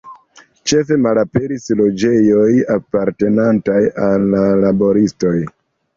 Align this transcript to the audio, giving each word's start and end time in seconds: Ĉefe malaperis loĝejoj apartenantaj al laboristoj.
Ĉefe 0.71 0.95
malaperis 1.01 1.67
loĝejoj 1.83 2.47
apartenantaj 2.77 3.79
al 4.11 4.29
laboristoj. 4.67 5.37